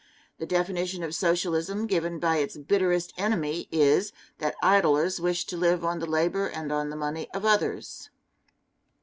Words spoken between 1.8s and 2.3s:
given